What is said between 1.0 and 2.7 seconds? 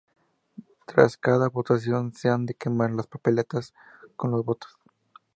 cada votación se han de